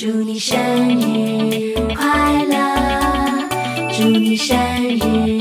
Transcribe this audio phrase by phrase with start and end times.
[0.00, 0.58] 祝你生
[0.98, 3.46] 日快乐，
[3.90, 4.56] 祝你生
[4.96, 5.39] 日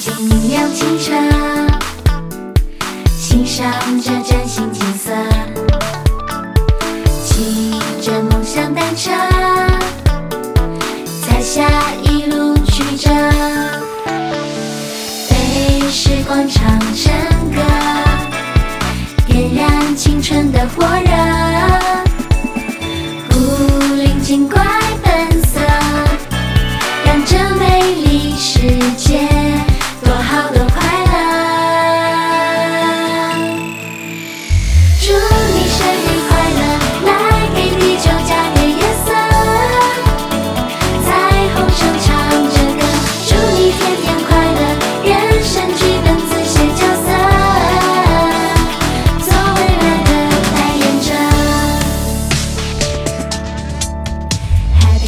[0.00, 1.12] 眼睛明亮清澈，
[3.18, 5.10] 欣赏着崭新景色，
[7.22, 9.10] 骑着梦想单车，
[11.20, 11.68] 彩霞
[12.02, 13.10] 一路曲折，
[15.28, 17.12] 被时光唱成
[17.54, 17.60] 歌，
[19.26, 21.09] 点燃青春的火热，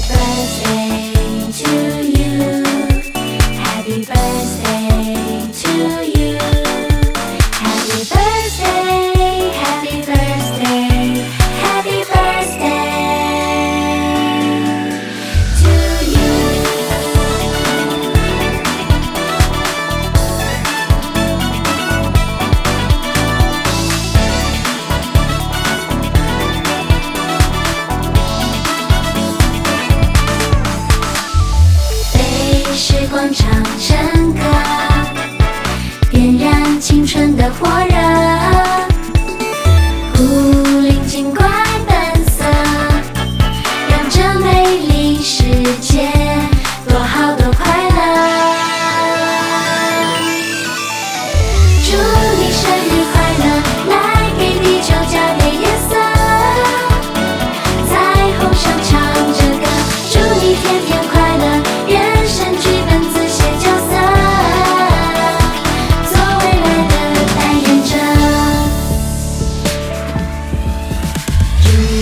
[0.00, 2.03] Birthday to you.
[37.60, 37.93] 我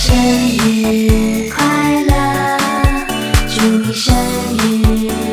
[0.00, 2.56] 生日快乐
[3.48, 4.14] 祝你生
[4.56, 5.27] 日。